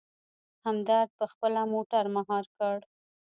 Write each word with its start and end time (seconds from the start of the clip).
همدرد 0.65 1.09
په 1.19 1.25
خپله 1.31 1.61
موټر 1.73 2.03
مهار 2.15 2.45
کړ. 2.57 2.77